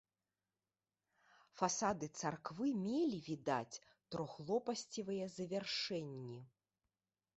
Фасады 1.59 2.09
царквы 2.23 2.67
мелі, 2.87 3.19
відаць, 3.29 3.81
трохлопасцевыя 4.15 5.25
завяршэнні. 5.39 6.39